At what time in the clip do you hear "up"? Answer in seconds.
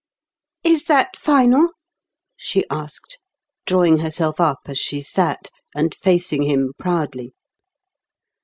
4.39-4.61